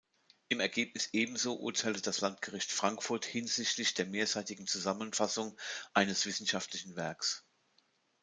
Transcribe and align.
Im 0.49 0.59
Ergebnis 0.59 1.09
ebenso 1.13 1.59
urteilte 1.59 2.01
das 2.01 2.21
Landgericht 2.21 2.71
Frankfurt 2.71 3.23
hinsichtlich 3.23 3.93
der 3.93 4.07
mehrseitigen 4.07 4.65
Zusammenfassung 4.65 5.55
eines 5.93 6.25
wissenschaftlichen 6.25 6.95
Werks. 6.95 7.45